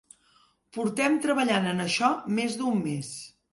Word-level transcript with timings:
Portem 0.77 1.19
treballant 1.27 1.69
en 1.73 1.85
això 1.85 2.11
més 2.41 2.59
d'un 2.65 2.83
mes. 2.91 3.15